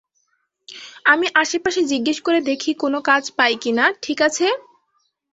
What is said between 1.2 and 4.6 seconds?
আশপাশে জিজ্ঞেস করে দেখি কোনো কাজ পাই কি-না, ঠিক আছে?